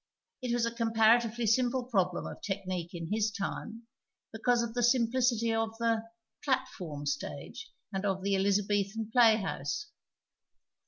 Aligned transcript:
It 0.41 0.51
was 0.51 0.65
a 0.65 0.71
comparatively 0.73 1.45
simj)le 1.45 1.87
problem 1.87 2.25
of 2.25 2.41
technique 2.41 2.95
in 2.95 3.11
his 3.11 3.29
time 3.29 3.83
because 4.33 4.63
of 4.63 4.73
the 4.73 4.81
simplicity 4.81 5.53
of 5.53 5.77
the" 5.77 6.05
platform" 6.43 7.05
stage 7.05 7.71
and 7.93 8.03
of 8.03 8.23
the 8.23 8.33
Elizabethan 8.35 9.11
playhouse. 9.11 9.89